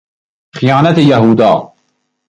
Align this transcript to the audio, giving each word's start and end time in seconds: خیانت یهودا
خیانت 0.55 0.97
یهودا 0.97 1.73